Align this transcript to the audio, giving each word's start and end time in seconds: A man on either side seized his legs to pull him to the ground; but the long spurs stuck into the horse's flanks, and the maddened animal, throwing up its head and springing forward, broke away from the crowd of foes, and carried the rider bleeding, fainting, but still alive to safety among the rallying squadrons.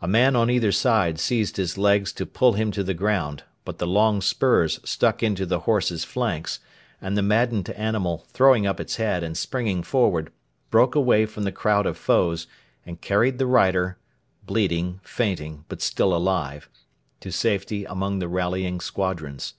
A 0.00 0.08
man 0.08 0.34
on 0.34 0.48
either 0.48 0.72
side 0.72 1.20
seized 1.20 1.58
his 1.58 1.76
legs 1.76 2.10
to 2.14 2.24
pull 2.24 2.54
him 2.54 2.70
to 2.70 2.82
the 2.82 2.94
ground; 2.94 3.42
but 3.66 3.76
the 3.76 3.86
long 3.86 4.22
spurs 4.22 4.80
stuck 4.82 5.22
into 5.22 5.44
the 5.44 5.58
horse's 5.68 6.04
flanks, 6.04 6.60
and 7.02 7.18
the 7.18 7.22
maddened 7.22 7.68
animal, 7.68 8.24
throwing 8.30 8.66
up 8.66 8.80
its 8.80 8.96
head 8.96 9.22
and 9.22 9.36
springing 9.36 9.82
forward, 9.82 10.32
broke 10.70 10.94
away 10.94 11.26
from 11.26 11.42
the 11.42 11.52
crowd 11.52 11.84
of 11.84 11.98
foes, 11.98 12.46
and 12.86 13.02
carried 13.02 13.36
the 13.36 13.44
rider 13.44 13.98
bleeding, 14.42 15.00
fainting, 15.02 15.66
but 15.68 15.82
still 15.82 16.14
alive 16.14 16.70
to 17.20 17.30
safety 17.30 17.84
among 17.84 18.20
the 18.20 18.28
rallying 18.28 18.80
squadrons. 18.80 19.52